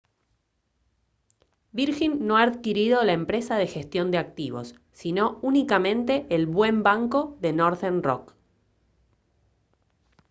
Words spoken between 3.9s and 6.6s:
de activos sino únicamente el